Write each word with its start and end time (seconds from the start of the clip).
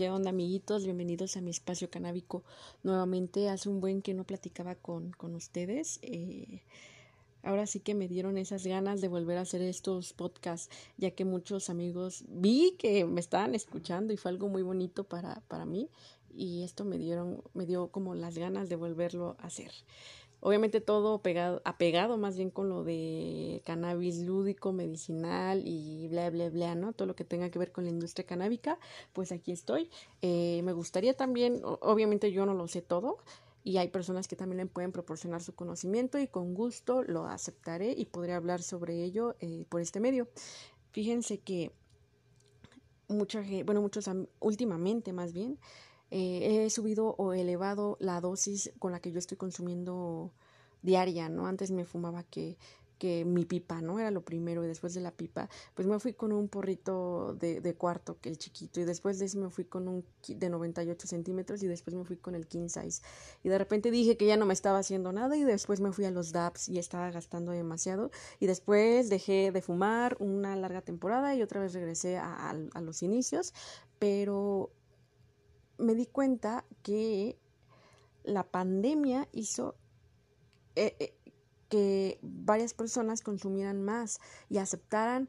¿Qué 0.00 0.08
onda, 0.08 0.30
amiguitos? 0.30 0.84
Bienvenidos 0.84 1.36
a 1.36 1.42
mi 1.42 1.50
espacio 1.50 1.90
canábico. 1.90 2.42
Nuevamente, 2.82 3.50
hace 3.50 3.68
un 3.68 3.82
buen 3.82 4.00
que 4.00 4.14
no 4.14 4.24
platicaba 4.24 4.74
con, 4.74 5.10
con 5.12 5.34
ustedes. 5.34 5.98
Eh, 6.00 6.62
ahora 7.42 7.66
sí 7.66 7.80
que 7.80 7.94
me 7.94 8.08
dieron 8.08 8.38
esas 8.38 8.66
ganas 8.66 9.02
de 9.02 9.08
volver 9.08 9.36
a 9.36 9.42
hacer 9.42 9.60
estos 9.60 10.14
podcasts, 10.14 10.74
ya 10.96 11.10
que 11.10 11.26
muchos 11.26 11.68
amigos 11.68 12.24
vi 12.28 12.76
que 12.78 13.04
me 13.04 13.20
estaban 13.20 13.54
escuchando 13.54 14.14
y 14.14 14.16
fue 14.16 14.30
algo 14.30 14.48
muy 14.48 14.62
bonito 14.62 15.04
para, 15.04 15.42
para 15.48 15.66
mí. 15.66 15.90
Y 16.40 16.62
esto 16.62 16.86
me 16.86 16.96
dieron, 16.96 17.42
me 17.52 17.66
dio 17.66 17.88
como 17.88 18.14
las 18.14 18.38
ganas 18.38 18.70
de 18.70 18.76
volverlo 18.76 19.36
a 19.40 19.48
hacer. 19.48 19.70
Obviamente 20.40 20.80
todo 20.80 21.20
pegado, 21.20 21.60
apegado 21.66 22.16
más 22.16 22.38
bien 22.38 22.48
con 22.48 22.70
lo 22.70 22.82
de 22.82 23.60
cannabis 23.66 24.22
lúdico, 24.22 24.72
medicinal 24.72 25.60
y 25.66 26.08
bla, 26.08 26.30
bla, 26.30 26.48
bla, 26.48 26.74
¿no? 26.74 26.94
Todo 26.94 27.04
lo 27.04 27.14
que 27.14 27.24
tenga 27.24 27.50
que 27.50 27.58
ver 27.58 27.72
con 27.72 27.84
la 27.84 27.90
industria 27.90 28.26
canábica, 28.26 28.78
pues 29.12 29.32
aquí 29.32 29.52
estoy. 29.52 29.90
Eh, 30.22 30.62
me 30.64 30.72
gustaría 30.72 31.14
también, 31.14 31.60
obviamente 31.62 32.32
yo 32.32 32.46
no 32.46 32.54
lo 32.54 32.68
sé 32.68 32.80
todo 32.80 33.18
y 33.62 33.76
hay 33.76 33.88
personas 33.88 34.26
que 34.26 34.34
también 34.34 34.56
le 34.56 34.66
pueden 34.66 34.92
proporcionar 34.92 35.42
su 35.42 35.54
conocimiento 35.54 36.18
y 36.18 36.26
con 36.26 36.54
gusto 36.54 37.02
lo 37.02 37.26
aceptaré 37.26 37.92
y 37.92 38.06
podré 38.06 38.32
hablar 38.32 38.62
sobre 38.62 39.04
ello 39.04 39.36
eh, 39.40 39.66
por 39.68 39.82
este 39.82 40.00
medio. 40.00 40.26
Fíjense 40.92 41.40
que 41.40 41.70
mucha 43.08 43.42
bueno, 43.66 43.82
muchos 43.82 44.08
últimamente 44.38 45.12
más 45.12 45.34
bien, 45.34 45.58
eh, 46.10 46.64
he 46.64 46.70
subido 46.70 47.14
o 47.18 47.32
elevado 47.32 47.96
la 48.00 48.20
dosis 48.20 48.72
con 48.78 48.92
la 48.92 49.00
que 49.00 49.12
yo 49.12 49.18
estoy 49.18 49.36
consumiendo 49.36 50.32
diaria, 50.82 51.28
¿no? 51.28 51.46
Antes 51.46 51.70
me 51.70 51.84
fumaba 51.84 52.22
que, 52.24 52.56
que 53.00 53.24
mi 53.24 53.44
pipa, 53.46 53.80
¿no? 53.80 53.98
Era 53.98 54.10
lo 54.10 54.22
primero 54.22 54.62
y 54.64 54.68
después 54.68 54.92
de 54.92 55.00
la 55.00 55.10
pipa, 55.10 55.48
pues 55.74 55.88
me 55.88 55.98
fui 55.98 56.12
con 56.12 56.32
un 56.32 56.48
porrito 56.48 57.34
de, 57.34 57.60
de 57.60 57.74
cuarto, 57.74 58.18
que 58.20 58.28
el 58.28 58.38
chiquito, 58.38 58.78
y 58.80 58.84
después 58.84 59.18
de 59.18 59.24
eso 59.24 59.38
me 59.38 59.50
fui 59.50 59.64
con 59.64 59.88
un 59.88 60.04
de 60.28 60.50
98 60.50 61.06
centímetros 61.06 61.62
y 61.62 61.66
después 61.66 61.94
me 61.94 62.04
fui 62.04 62.16
con 62.16 62.34
el 62.34 62.46
king 62.46 62.68
size. 62.68 63.02
Y 63.42 63.48
de 63.48 63.58
repente 63.58 63.90
dije 63.90 64.16
que 64.16 64.26
ya 64.26 64.36
no 64.36 64.46
me 64.46 64.52
estaba 64.52 64.78
haciendo 64.78 65.12
nada 65.12 65.36
y 65.36 65.44
después 65.44 65.80
me 65.80 65.92
fui 65.92 66.04
a 66.04 66.10
los 66.10 66.32
DAPs 66.32 66.68
y 66.68 66.78
estaba 66.78 67.10
gastando 67.10 67.52
demasiado 67.52 68.10
y 68.38 68.46
después 68.46 69.08
dejé 69.08 69.50
de 69.50 69.62
fumar 69.62 70.16
una 70.20 70.54
larga 70.56 70.82
temporada 70.82 71.34
y 71.34 71.42
otra 71.42 71.60
vez 71.60 71.72
regresé 71.72 72.18
a 72.18 72.80
los 72.82 73.02
inicios, 73.02 73.54
pero 73.98 74.70
me 75.80 75.94
di 75.94 76.06
cuenta 76.06 76.64
que 76.82 77.38
la 78.22 78.44
pandemia 78.44 79.28
hizo 79.32 79.74
eh, 80.76 80.94
eh, 81.00 81.14
que 81.68 82.18
varias 82.22 82.74
personas 82.74 83.22
consumieran 83.22 83.82
más 83.82 84.20
y 84.48 84.58
aceptaran 84.58 85.28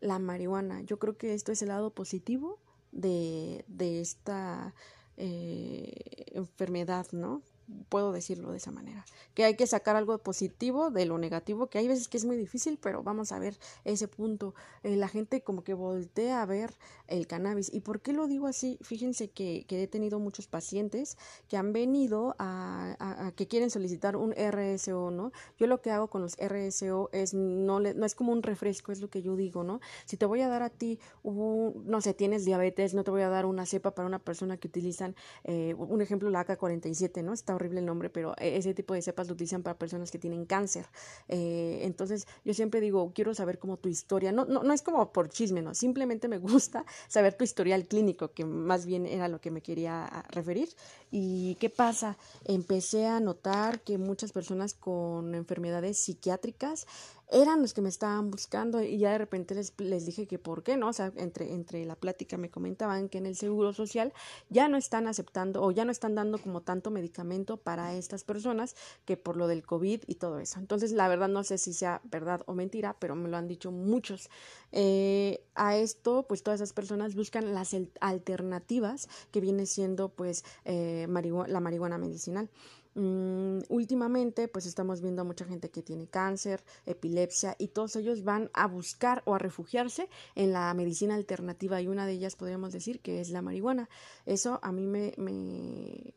la 0.00 0.18
marihuana. 0.18 0.82
Yo 0.82 0.98
creo 0.98 1.16
que 1.16 1.34
esto 1.34 1.52
es 1.52 1.62
el 1.62 1.68
lado 1.68 1.90
positivo 1.90 2.58
de, 2.92 3.64
de 3.68 4.00
esta 4.00 4.74
eh, 5.16 5.92
enfermedad, 6.32 7.06
¿no? 7.12 7.42
Puedo 7.88 8.12
decirlo 8.12 8.50
de 8.50 8.58
esa 8.58 8.70
manera, 8.70 9.04
que 9.34 9.44
hay 9.44 9.56
que 9.56 9.66
sacar 9.66 9.96
algo 9.96 10.16
positivo 10.18 10.90
de 10.90 11.06
lo 11.06 11.18
negativo, 11.18 11.68
que 11.68 11.78
hay 11.78 11.88
veces 11.88 12.08
que 12.08 12.16
es 12.16 12.24
muy 12.24 12.36
difícil, 12.36 12.78
pero 12.80 13.02
vamos 13.02 13.32
a 13.32 13.38
ver 13.38 13.58
ese 13.84 14.08
punto. 14.08 14.54
Eh, 14.82 14.96
la 14.96 15.08
gente 15.08 15.42
como 15.42 15.64
que 15.64 15.74
voltea 15.74 16.42
a 16.42 16.46
ver 16.46 16.74
el 17.06 17.26
cannabis. 17.26 17.72
¿Y 17.72 17.80
por 17.80 18.00
qué 18.00 18.12
lo 18.12 18.26
digo 18.26 18.46
así? 18.46 18.78
Fíjense 18.82 19.30
que, 19.30 19.66
he 19.68 19.86
tenido 19.86 20.18
muchos 20.18 20.46
pacientes 20.46 21.16
que 21.48 21.56
han 21.56 21.72
venido 21.72 22.34
a, 22.38 22.96
a, 22.98 23.32
que 23.32 23.48
quieren 23.48 23.70
solicitar 23.70 24.16
un 24.16 24.32
RSO, 24.32 25.10
¿no? 25.10 25.32
Yo 25.58 25.66
lo 25.66 25.80
que 25.80 25.90
hago 25.90 26.08
con 26.08 26.22
los 26.22 26.36
RSO 26.36 27.10
es 27.12 27.34
no, 27.34 27.80
le, 27.80 27.94
no 27.94 28.06
es 28.06 28.14
como 28.14 28.32
un 28.32 28.42
refresco, 28.42 28.92
es 28.92 29.00
lo 29.00 29.08
que 29.08 29.22
yo 29.22 29.36
digo, 29.36 29.64
¿no? 29.64 29.80
Si 30.04 30.16
te 30.16 30.26
voy 30.26 30.40
a 30.42 30.48
dar 30.48 30.62
a 30.62 30.70
ti, 30.70 30.98
un, 31.22 31.82
no 31.86 32.00
sé, 32.00 32.14
tienes 32.14 32.44
diabetes, 32.44 32.94
no 32.94 33.04
te 33.04 33.10
voy 33.10 33.22
a 33.22 33.28
dar 33.28 33.46
una 33.46 33.66
cepa 33.66 33.94
para 33.94 34.06
una 34.06 34.18
persona 34.18 34.56
que 34.56 34.68
utilizan, 34.68 35.14
eh, 35.44 35.74
un 35.74 36.00
ejemplo, 36.00 36.30
la 36.30 36.40
AK-47, 36.40 37.22
¿no? 37.22 37.32
Está 37.32 37.54
horrible 37.60 37.80
el 37.80 37.86
nombre, 37.86 38.10
pero 38.10 38.34
e, 38.38 38.56
ese 38.56 38.74
tipo 38.74 38.94
de 38.94 39.02
cepas 39.02 39.28
lo 39.28 39.34
utilizan 39.34 39.62
para 39.62 39.78
personas 39.78 40.10
que 40.10 40.18
tienen 40.18 40.46
cáncer. 40.46 40.86
Eh, 41.28 41.80
entonces, 41.82 42.26
yo 42.44 42.54
siempre 42.54 42.80
digo, 42.80 43.12
quiero 43.14 43.34
saber 43.34 43.58
como 43.58 43.76
tu 43.76 43.88
historia, 43.88 44.32
no, 44.32 44.44
no, 44.44 44.62
no 44.62 44.72
es 44.72 44.82
como 44.82 45.12
por 45.12 45.28
chisme, 45.28 45.62
no, 45.62 45.74
simplemente 45.74 46.28
me 46.28 46.38
gusta 46.50 46.84
saber 47.08 47.34
tu 47.34 47.44
historial 47.44 47.86
clínico, 47.86 48.32
que 48.32 48.44
más 48.44 48.86
bien 48.86 49.06
era 49.06 49.28
lo 49.28 49.40
que 49.40 49.50
me 49.50 49.62
quería 49.62 50.04
ah, 50.04 50.24
referir. 50.30 50.70
¿Y 51.10 51.56
qué 51.56 51.70
pasa? 51.70 52.16
Empecé 52.44 53.06
a 53.06 53.20
notar 53.20 53.80
que 53.80 53.98
muchas 53.98 54.32
personas 54.32 54.74
con 54.74 55.34
enfermedades 55.34 55.98
psiquiátricas 55.98 56.86
eran 57.30 57.62
los 57.62 57.74
que 57.74 57.80
me 57.80 57.88
estaban 57.88 58.30
buscando 58.30 58.82
y 58.82 58.98
ya 58.98 59.12
de 59.12 59.18
repente 59.18 59.54
les, 59.54 59.72
les 59.78 60.04
dije 60.04 60.26
que 60.26 60.38
por 60.38 60.62
qué, 60.62 60.76
¿no? 60.76 60.88
O 60.88 60.92
sea, 60.92 61.12
entre, 61.16 61.52
entre 61.52 61.84
la 61.84 61.94
plática 61.94 62.36
me 62.36 62.50
comentaban 62.50 63.08
que 63.08 63.18
en 63.18 63.26
el 63.26 63.36
Seguro 63.36 63.72
Social 63.72 64.12
ya 64.48 64.68
no 64.68 64.76
están 64.76 65.06
aceptando 65.06 65.62
o 65.62 65.70
ya 65.70 65.84
no 65.84 65.92
están 65.92 66.14
dando 66.14 66.38
como 66.38 66.62
tanto 66.62 66.90
medicamento 66.90 67.56
para 67.56 67.94
estas 67.94 68.24
personas 68.24 68.74
que 69.04 69.16
por 69.16 69.36
lo 69.36 69.46
del 69.46 69.64
COVID 69.64 70.02
y 70.06 70.14
todo 70.16 70.40
eso. 70.40 70.58
Entonces, 70.58 70.92
la 70.92 71.08
verdad 71.08 71.28
no 71.28 71.44
sé 71.44 71.58
si 71.58 71.72
sea 71.72 72.00
verdad 72.04 72.42
o 72.46 72.54
mentira, 72.54 72.96
pero 72.98 73.14
me 73.14 73.28
lo 73.28 73.36
han 73.36 73.48
dicho 73.48 73.70
muchos. 73.70 74.28
Eh, 74.72 75.44
a 75.54 75.76
esto, 75.76 76.26
pues 76.28 76.42
todas 76.42 76.60
esas 76.60 76.72
personas 76.72 77.14
buscan 77.14 77.54
las 77.54 77.76
alternativas 78.00 79.08
que 79.30 79.40
viene 79.40 79.66
siendo 79.66 80.08
pues 80.08 80.44
eh, 80.64 81.06
la 81.46 81.60
marihuana 81.60 81.98
medicinal. 81.98 82.48
Mm, 82.94 83.60
últimamente, 83.68 84.48
pues 84.48 84.66
estamos 84.66 85.00
viendo 85.00 85.22
a 85.22 85.24
mucha 85.24 85.44
gente 85.44 85.70
que 85.70 85.82
tiene 85.82 86.08
cáncer, 86.08 86.62
epilepsia 86.86 87.54
y 87.58 87.68
todos 87.68 87.94
ellos 87.96 88.24
van 88.24 88.50
a 88.52 88.66
buscar 88.66 89.22
o 89.26 89.34
a 89.34 89.38
refugiarse 89.38 90.08
en 90.34 90.52
la 90.52 90.74
medicina 90.74 91.14
alternativa 91.14 91.80
y 91.80 91.86
una 91.86 92.06
de 92.06 92.12
ellas 92.12 92.36
podríamos 92.36 92.72
decir 92.72 93.00
que 93.00 93.20
es 93.20 93.30
la 93.30 93.42
marihuana. 93.42 93.88
Eso 94.26 94.58
a 94.62 94.72
mí 94.72 94.86
me, 94.86 95.14
me 95.16 96.14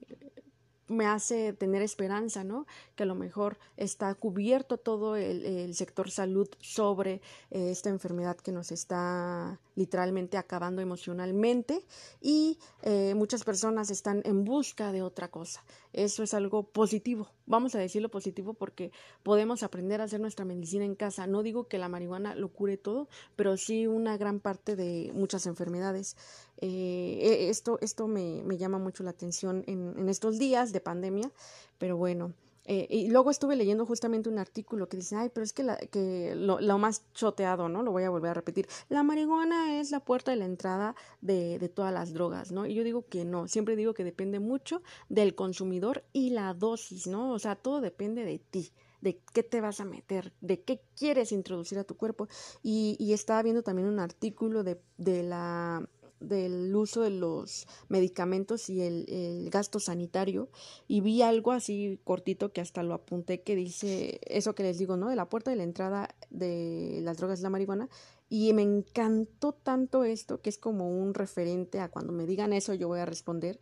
me 0.94 1.06
hace 1.06 1.54
tener 1.54 1.82
esperanza, 1.82 2.44
¿no? 2.44 2.66
Que 2.96 3.04
a 3.04 3.06
lo 3.06 3.16
mejor 3.16 3.58
está 3.78 4.14
cubierto 4.16 4.78
todo 4.78 5.16
el, 5.16 5.74
sector 5.74 6.12
salud 6.12 6.48
sobre 6.60 7.22
eh, 7.52 7.72
esta 7.72 7.90
enfermedad 7.90 8.38
que 8.38 8.52
nos 8.52 8.72
está 8.72 9.60
literalmente 9.76 10.38
acabando 10.38 10.82
emocionalmente 10.82 11.84
y 12.22 12.60
eh, 12.84 13.14
muchas 13.16 13.44
personas 13.44 13.90
están 13.90 14.22
en 14.26 14.44
busca 14.44 14.92
de 14.92 15.02
otra 15.02 15.30
cosa. 15.30 15.64
Eso 15.94 16.24
es 16.24 16.34
algo 16.34 16.64
positivo. 16.64 17.30
Vamos 17.46 17.76
a 17.76 17.80
decirlo 17.80 18.10
positivo 18.10 18.54
porque 18.54 18.92
podemos 19.22 19.64
aprender 19.64 20.02
a 20.02 20.06
hacer 20.06 20.20
nuestra 20.20 20.46
medicina 20.46 20.86
en 20.86 20.96
casa. 20.96 21.28
No 21.28 21.44
digo 21.44 21.68
que 21.68 21.78
la 21.78 21.90
marihuana 21.90 22.36
lo 22.36 22.50
cure 22.50 22.78
todo, 22.78 23.08
pero 23.36 23.58
sí 23.58 23.86
una 23.86 24.18
gran 24.18 24.40
parte 24.40 24.76
de 24.76 25.12
muchas 25.14 25.46
enfermedades. 25.46 26.16
Eh, 26.58 27.20
e, 27.22 27.50
esto 27.50 27.78
esto 27.82 28.08
me, 28.08 28.44
me, 28.44 28.58
llama 28.58 28.78
mucho 28.78 29.04
la 29.04 29.12
atención 29.12 29.64
en, 29.68 29.96
en 29.98 30.10
estos 30.10 30.40
días 30.40 30.72
de 30.72 30.82
pandemia, 30.82 31.32
pero 31.78 31.98
bueno. 31.98 32.34
Eh, 32.66 32.88
y 32.90 33.10
luego 33.10 33.30
estuve 33.30 33.56
leyendo 33.56 33.86
justamente 33.86 34.30
un 34.30 34.40
artículo 34.40 34.88
que 34.88 34.98
dice, 34.98 35.16
ay, 35.18 35.30
pero 35.34 35.44
es 35.44 35.52
que, 35.52 35.64
la, 35.64 35.78
que 35.78 36.34
lo, 36.36 36.78
más 36.78 37.04
choteado, 37.14 37.68
¿no? 37.68 37.84
Lo 37.84 37.92
voy 37.92 38.04
a 38.04 38.10
volver 38.10 38.32
a 38.32 38.34
repetir. 38.36 38.68
La 38.90 39.04
marihuana 39.04 39.80
es 39.80 39.92
la 39.92 40.00
puerta 40.00 40.32
de 40.32 40.38
la 40.38 40.46
entrada 40.46 40.96
de, 41.22 41.60
de 41.60 41.70
todas 41.70 41.94
las 41.94 42.14
drogas, 42.14 42.52
¿no? 42.52 42.66
Y 42.66 42.74
yo 42.74 42.84
digo 42.84 43.06
que 43.08 43.26
no, 43.26 43.48
siempre 43.48 43.76
digo 43.76 43.94
que 43.94 44.06
depende 44.06 44.40
mucho 44.40 44.82
del 45.10 45.36
consumidor 45.36 46.06
y 46.14 46.30
la 46.30 46.54
dosis, 46.54 47.08
¿no? 47.08 47.34
O 47.34 47.40
sea, 47.40 47.56
todo 47.56 47.82
depende 47.82 48.24
de 48.24 48.40
ti 48.40 48.72
de 49.02 49.20
qué 49.34 49.44
te 49.44 49.60
vas 49.60 49.82
a 49.82 49.86
meter, 49.86 50.32
de 50.40 50.62
qué 50.64 50.82
quieres 50.96 51.34
introducir 51.34 51.78
a 51.78 51.84
tu 51.84 51.98
cuerpo. 51.98 52.30
Y, 52.62 52.96
y 53.00 53.12
estaba 53.12 53.44
viendo 53.44 53.62
también 53.62 53.90
un 53.90 54.00
artículo 54.00 54.64
de, 54.64 54.80
de 54.98 55.24
la 55.24 55.86
del 56.28 56.76
uso 56.76 57.02
de 57.02 57.10
los 57.10 57.68
medicamentos 57.90 58.70
y 58.70 58.82
el, 58.82 59.50
gasto 59.52 59.80
sanitario 59.80 60.50
y 60.88 61.02
vi 61.02 61.22
algo 61.22 61.52
así 61.52 62.00
cortito 62.04 62.52
que 62.52 62.62
hasta 62.62 62.82
lo 62.82 62.94
apunté 62.94 63.42
que 63.42 63.56
dice 63.56 64.20
eso 64.26 64.56
que 64.56 64.64
les 64.64 64.78
digo, 64.78 64.98
¿no? 64.98 65.10
De 65.10 65.16
la 65.16 65.30
puerta 65.30 65.52
de 65.52 65.58
la 65.58 65.64
entrada 65.64 66.16
de 66.30 67.00
las 67.04 67.18
drogas 67.18 67.42
la 67.42 67.50
marihuana 67.50 67.90
y 68.30 68.54
me 68.54 68.64
encantó 68.64 69.52
tanto 69.52 70.04
esto 70.04 70.42
que 70.42 70.50
es 70.50 70.58
como 70.58 70.90
un 70.90 71.14
referente 71.14 71.80
a 71.80 71.90
cuando 71.90 72.14
me 72.14 72.26
digan 72.26 72.54
eso 72.54 72.74
yo 72.74 72.88
voy 72.88 73.00
a 73.00 73.06
responder 73.06 73.60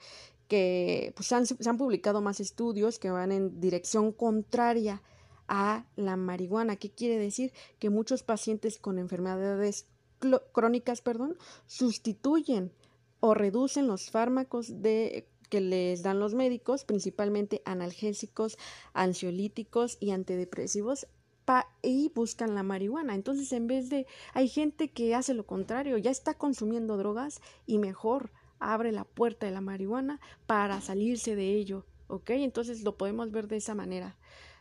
que 0.48 1.14
pues 1.16 1.32
han, 1.32 1.46
se 1.46 1.70
han 1.70 1.78
publicado 1.78 2.22
más 2.22 2.40
estudios 2.40 3.00
que 3.00 3.10
van 3.10 3.32
en 3.32 3.60
dirección 3.60 4.12
contraria 4.12 5.02
a 5.48 5.86
la 5.98 6.16
marihuana. 6.16 6.78
¿Qué 6.78 6.90
quiere 6.90 7.18
decir? 7.18 7.52
Que 7.78 7.90
muchos 7.90 8.24
pacientes 8.24 8.80
con 8.80 8.98
enfermedades 8.98 9.86
crónicas, 10.54 11.02
perdón, 11.02 11.38
sustituyen 11.68 12.72
o 13.20 13.34
reducen 13.34 13.88
los 13.88 14.10
fármacos 14.10 14.82
de 14.82 15.28
que 15.50 15.62
les 15.62 16.02
dan 16.02 16.20
los 16.20 16.34
médicos, 16.34 16.86
principalmente 16.86 17.62
analgésicos, 17.66 18.58
ansiolíticos 18.94 19.98
y 20.00 20.12
antidepresivos, 20.12 21.08
y 21.82 22.12
buscan 22.16 22.56
la 22.56 22.64
marihuana. 22.64 23.16
Entonces, 23.16 23.52
en 23.52 23.68
vez 23.68 23.90
de, 23.90 24.08
hay 24.34 24.48
gente 24.48 24.90
que 24.90 25.16
hace 25.16 25.34
lo 25.34 25.46
contrario, 25.46 25.98
ya 25.98 26.12
está 26.12 26.34
consumiendo 26.34 26.98
drogas 26.98 27.42
y 27.66 27.78
mejor 27.78 28.32
abre 28.60 28.92
la 28.92 29.04
puerta 29.04 29.48
de 29.48 29.52
la 29.52 29.62
marihuana 29.62 30.20
para 30.46 30.80
salirse 30.82 31.36
de 31.36 31.56
ello, 31.56 31.86
¿ok? 32.08 32.30
Entonces 32.32 32.84
lo 32.84 32.96
podemos 32.96 33.32
ver 33.32 33.48
de 33.48 33.58
esa 33.58 33.76
manera. 33.76 34.16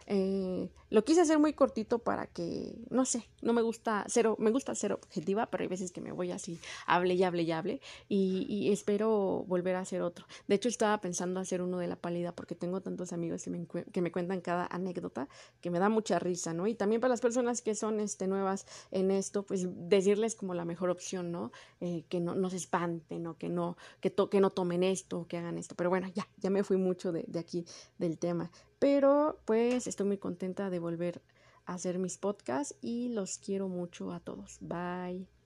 Eh, 0.06 0.70
lo 0.90 1.04
quise 1.04 1.20
hacer 1.20 1.38
muy 1.38 1.52
cortito 1.52 2.00
para 2.00 2.26
que, 2.26 2.76
no 2.90 3.04
sé, 3.04 3.28
no 3.42 3.52
me 3.52 3.62
gusta 3.62 4.04
cero, 4.08 4.36
me 4.38 4.50
gusta 4.50 4.74
ser 4.74 4.92
objetiva, 4.92 5.46
pero 5.46 5.62
hay 5.62 5.68
veces 5.68 5.92
que 5.92 6.00
me 6.00 6.12
voy 6.12 6.32
así, 6.32 6.58
hable 6.86 7.14
y 7.14 7.22
hable 7.22 7.42
y 7.42 7.52
hable, 7.52 7.80
y, 8.08 8.70
espero 8.70 9.44
volver 9.46 9.76
a 9.76 9.80
hacer 9.80 10.02
otro. 10.02 10.26
De 10.48 10.56
hecho, 10.56 10.68
estaba 10.68 11.00
pensando 11.00 11.40
hacer 11.40 11.62
uno 11.62 11.78
de 11.78 11.86
la 11.86 11.96
pálida 11.96 12.34
porque 12.34 12.54
tengo 12.54 12.80
tantos 12.80 13.12
amigos 13.12 13.44
que 13.44 13.50
me, 13.50 13.66
que 13.66 14.02
me 14.02 14.12
cuentan 14.12 14.40
cada 14.40 14.66
anécdota 14.66 15.28
que 15.60 15.70
me 15.70 15.78
da 15.78 15.88
mucha 15.88 16.18
risa, 16.18 16.52
¿no? 16.52 16.66
Y 16.66 16.74
también 16.74 17.00
para 17.00 17.12
las 17.12 17.20
personas 17.20 17.62
que 17.62 17.74
son 17.74 18.00
este, 18.00 18.26
nuevas 18.26 18.66
en 18.90 19.10
esto, 19.10 19.44
pues 19.44 19.66
decirles 19.88 20.34
como 20.34 20.54
la 20.54 20.64
mejor 20.64 20.90
opción, 20.90 21.30
¿no? 21.30 21.52
Eh, 21.80 22.04
que 22.08 22.20
no, 22.20 22.34
no 22.34 22.50
se 22.50 22.56
espanten 22.56 23.26
o 23.26 23.36
que 23.38 23.48
no, 23.48 23.76
que, 24.00 24.12
que 24.12 24.40
no 24.40 24.50
tomen 24.50 24.82
esto, 24.82 25.26
que 25.28 25.38
hagan 25.38 25.58
esto. 25.58 25.74
Pero 25.76 25.90
bueno, 25.90 26.08
ya, 26.14 26.28
ya 26.38 26.50
me 26.50 26.64
fui 26.64 26.76
mucho 26.76 27.12
de, 27.12 27.24
de 27.28 27.38
aquí 27.38 27.64
del 27.98 28.18
tema. 28.18 28.50
Pero 28.80 29.38
pues 29.44 29.86
estoy 29.86 30.06
muy 30.06 30.16
contenta 30.16 30.70
volver 30.80 31.22
a 31.66 31.74
hacer 31.74 31.98
mis 31.98 32.18
podcasts 32.18 32.74
y 32.80 33.10
los 33.10 33.38
quiero 33.38 33.68
mucho 33.68 34.12
a 34.12 34.20
todos. 34.20 34.58
Bye. 34.60 35.39